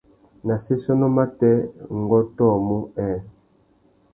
[0.45, 1.53] Nà séssénô matê,
[1.97, 3.17] ngu ôtōmú nhêê.